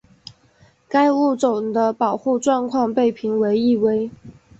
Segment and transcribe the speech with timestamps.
[0.89, 4.09] 该物种的保护状况被评为易危。